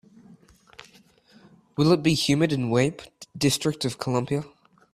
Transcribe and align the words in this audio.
Will 1.77 1.91
it 1.91 2.01
be 2.01 2.15
humid 2.15 2.51
in 2.51 2.71
Weippe 2.71 3.03
District 3.37 3.85
Of 3.85 3.99
Columbia? 3.99 4.41